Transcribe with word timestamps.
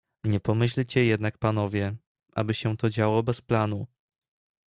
"Nie 0.23 0.39
pomyślcie 0.39 1.05
jednak 1.05 1.37
panowie, 1.37 1.95
aby 2.35 2.53
się 2.53 2.77
to 2.77 2.89
działo 2.89 3.23
bez 3.23 3.41
planu." 3.41 3.87